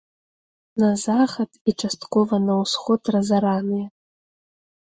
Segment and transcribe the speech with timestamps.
[0.83, 3.87] На захад і часткова на ўсход разараныя.